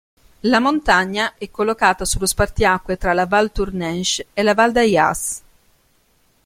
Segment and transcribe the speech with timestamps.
[0.45, 5.41] La montagna è collocata sullo spartiacque tra la Valtournenche e la Val d'Ayas.